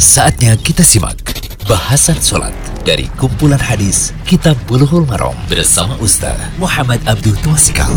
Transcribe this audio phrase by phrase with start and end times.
[0.00, 1.20] Saatnya kita simak
[1.68, 2.56] bahasan sholat
[2.88, 7.92] dari kumpulan hadis Kitab Bulughul Maram bersama Ustaz Muhammad Abdul Twasikal.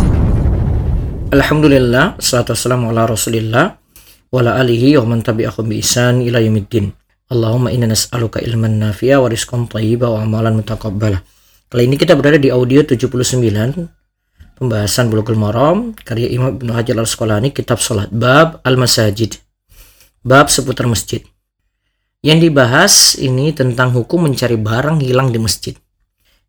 [1.32, 3.80] Alhamdulillah, salatu wassalamu ala rasulillah
[4.36, 6.92] wa ala alihi wa man tabi'ahum bi ihsan ila yaumiddin.
[7.32, 11.24] Allahumma inna nas'aluka ilman nafi'a wa rizqan thayyiba wa amalan mutaqabbala.
[11.72, 17.56] Kali ini kita berada di audio 79 pembahasan Bulughul Maram karya Imam Ibnu Hajar Al-Asqalani
[17.56, 19.40] kitab salat bab al-masajid.
[20.20, 21.24] Bab seputar masjid.
[22.24, 25.76] Yang dibahas ini tentang hukum mencari barang hilang di masjid.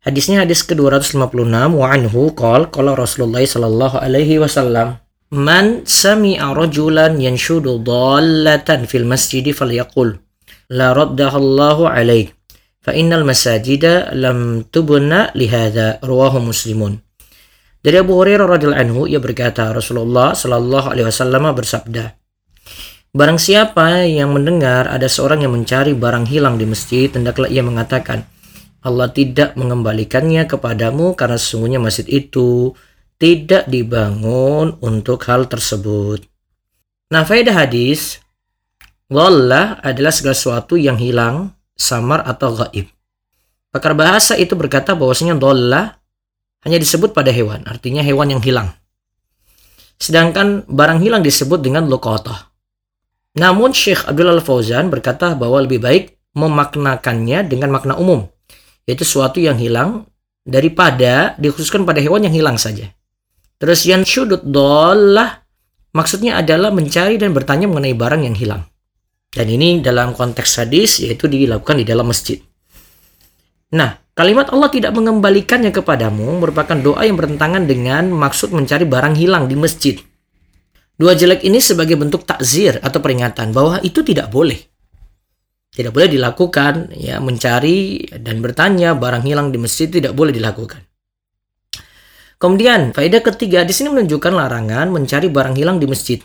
[0.07, 1.19] Hadisnya hadis ke-256
[1.51, 9.41] wa anhu qol qala Rasulullah sallallahu alaihi wasallam Man sami'a rajulan yanshudu dhallatan fil masjid
[9.49, 10.21] falyaqul
[10.69, 12.37] la raddaha Allahu alaik
[12.85, 17.01] fa innal masajida lam tubna lihadha rawahu muslimun
[17.81, 22.13] dari Abu Hurairah radhiyallahu anhu ia berkata Rasulullah sallallahu alaihi wasallam bersabda
[23.15, 28.27] Barang siapa yang mendengar ada seorang yang mencari barang hilang di masjid, hendaklah ia mengatakan,
[28.83, 32.75] Allah tidak mengembalikannya kepadamu karena sesungguhnya masjid itu
[33.15, 36.27] tidak dibangun untuk hal tersebut.
[37.07, 38.19] Nah, faedah hadis,
[39.07, 42.91] Wallah adalah segala sesuatu yang hilang, samar atau gaib.
[43.71, 45.95] Pakar bahasa itu berkata bahwasanya dollah
[46.67, 48.75] hanya disebut pada hewan, artinya hewan yang hilang.
[50.03, 52.54] Sedangkan barang hilang disebut dengan luqatah.
[53.35, 58.27] Namun Syekh Abdul Al-Fauzan berkata bahwa lebih baik memaknakannya dengan makna umum,
[58.87, 60.07] yaitu sesuatu yang hilang
[60.47, 62.91] daripada dikhususkan pada hewan yang hilang saja.
[63.59, 65.43] Terus yang syudut dolah
[65.95, 68.63] maksudnya adalah mencari dan bertanya mengenai barang yang hilang.
[69.35, 72.39] Dan ini dalam konteks hadis yaitu dilakukan di dalam masjid.
[73.75, 79.51] Nah, kalimat Allah tidak mengembalikannya kepadamu merupakan doa yang bertentangan dengan maksud mencari barang hilang
[79.51, 79.99] di masjid.
[80.95, 84.55] Dua jelek ini sebagai bentuk takzir atau peringatan bahwa itu tidak boleh.
[85.75, 90.79] Tidak boleh dilakukan, ya mencari dan bertanya barang hilang di masjid tidak boleh dilakukan.
[92.39, 96.23] Kemudian, faedah ketiga di sini menunjukkan larangan mencari barang hilang di masjid.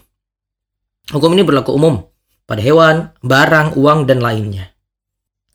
[1.10, 1.98] Hukum ini berlaku umum
[2.46, 4.70] pada hewan, barang, uang, dan lainnya.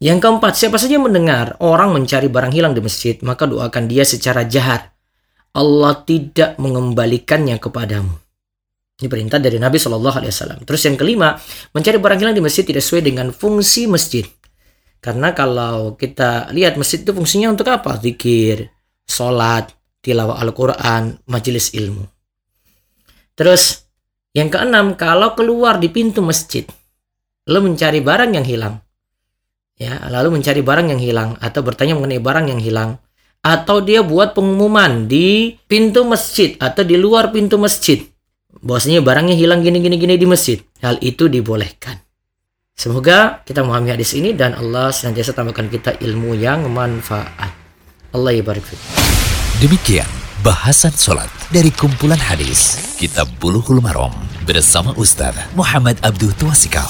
[0.04, 4.44] Yang keempat, siapa saja mendengar orang mencari barang hilang di masjid, maka doakan dia secara
[4.44, 4.92] jahat.
[5.56, 8.25] Allah tidak mengembalikannya kepadamu.
[8.96, 10.60] Ini perintah dari Nabi Shallallahu Alaihi Wasallam.
[10.64, 11.36] Terus yang kelima,
[11.76, 14.24] mencari barang hilang di masjid tidak sesuai dengan fungsi masjid.
[15.04, 18.00] Karena kalau kita lihat masjid itu fungsinya untuk apa?
[18.00, 18.72] Zikir,
[19.04, 19.68] sholat,
[20.00, 22.08] tilawah Al-Quran, majelis ilmu.
[23.36, 23.84] Terus
[24.32, 26.64] yang keenam, kalau keluar di pintu masjid,
[27.52, 28.80] lalu mencari barang yang hilang,
[29.76, 32.96] ya, lalu mencari barang yang hilang atau bertanya mengenai barang yang hilang,
[33.44, 38.02] atau dia buat pengumuman di pintu masjid atau di luar pintu masjid,
[38.62, 40.60] bahwasanya barangnya hilang gini-gini gini di masjid.
[40.80, 42.00] Hal itu dibolehkan.
[42.76, 47.56] Semoga kita memahami hadis ini dan Allah senantiasa tambahkan kita ilmu yang manfaat.
[48.12, 48.64] Allah barik
[49.64, 50.08] Demikian
[50.44, 54.12] bahasan sholat dari kumpulan hadis Kitab Bulughul Maram
[54.44, 56.88] bersama Ustaz Muhammad Abdul Tuasikal.